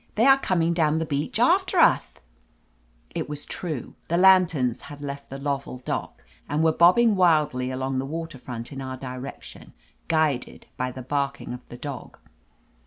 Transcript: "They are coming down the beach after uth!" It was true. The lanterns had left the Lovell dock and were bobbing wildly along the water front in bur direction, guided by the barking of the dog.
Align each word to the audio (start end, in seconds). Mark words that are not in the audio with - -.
"They 0.15 0.25
are 0.25 0.39
coming 0.39 0.73
down 0.73 0.97
the 0.97 1.05
beach 1.05 1.37
after 1.39 1.77
uth!" 1.77 2.19
It 3.13 3.29
was 3.29 3.45
true. 3.45 3.93
The 4.07 4.17
lanterns 4.17 4.81
had 4.81 4.99
left 4.99 5.29
the 5.29 5.37
Lovell 5.37 5.77
dock 5.77 6.23
and 6.49 6.63
were 6.63 6.71
bobbing 6.71 7.15
wildly 7.15 7.69
along 7.69 7.99
the 7.99 8.05
water 8.07 8.39
front 8.39 8.71
in 8.71 8.79
bur 8.79 8.97
direction, 8.97 9.73
guided 10.07 10.65
by 10.75 10.89
the 10.89 11.03
barking 11.03 11.53
of 11.53 11.61
the 11.69 11.77
dog. 11.77 12.17